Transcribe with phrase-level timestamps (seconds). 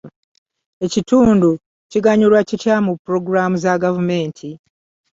[0.85, 1.49] Ekitundu
[1.91, 4.49] kuganyulwa kitya mu pulogulaamu za gavumenti?